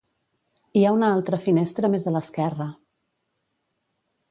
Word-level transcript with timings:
Hi 0.79 0.81
ha 0.87 0.93
una 0.95 1.09
altra 1.17 1.39
finestra 1.43 1.91
més 1.97 2.09
a 2.09 2.15
l'esquerra. 2.17 2.69